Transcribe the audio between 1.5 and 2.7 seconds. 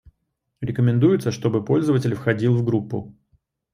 пользователь входил в